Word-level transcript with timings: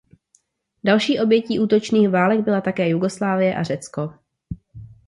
Další 0.83 1.19
obětí 1.19 1.59
útočných 1.59 2.09
válek 2.09 2.39
byla 2.41 2.61
také 2.61 2.89
Jugoslávie 2.89 3.55
a 3.55 3.63
Řecko. 3.63 4.13